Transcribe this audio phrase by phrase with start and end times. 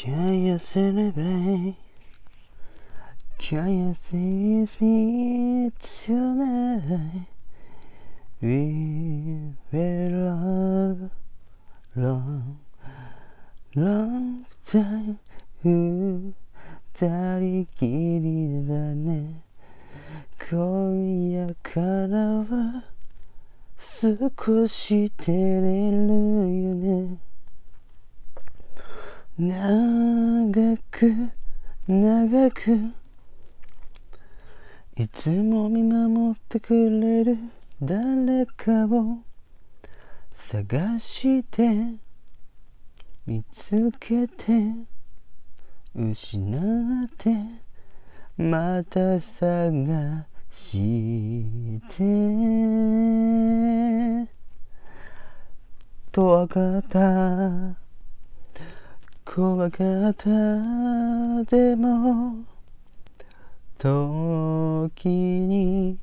[0.00, 1.74] Can you celebrate?
[3.36, 7.26] Can you see me tonight?
[8.40, 11.10] We will love
[11.96, 12.60] long,
[13.74, 15.18] long time
[15.64, 19.42] 二人きりだね
[20.48, 22.84] 今夜からは
[23.76, 26.67] 少し照れるよ
[29.40, 31.30] 長く
[31.86, 32.92] 長く
[34.96, 37.38] いつも見守ってくれる
[37.80, 39.18] 誰かを
[40.34, 41.70] 探して
[43.26, 44.74] 見つけて
[45.94, 47.36] 失って
[48.36, 51.98] また探して
[56.10, 57.87] と分かった
[59.38, 60.24] 怖かった
[61.44, 62.38] でも
[63.78, 65.96] 時に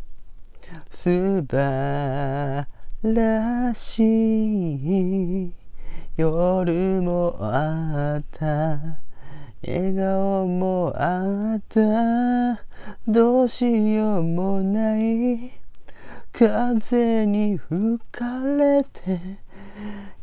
[0.89, 2.65] 素晴
[3.03, 5.53] らしい
[6.15, 8.79] 夜もあった。
[9.67, 12.63] 笑顔もあった。
[13.05, 15.51] どうしようもない
[16.31, 19.19] 風に吹かれて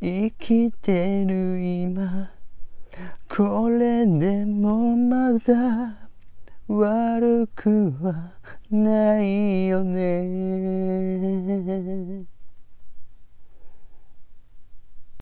[0.01, 2.42] 生きてる今。
[3.35, 5.97] これでもまだ
[6.69, 8.31] 悪くは
[8.71, 10.92] ないよね。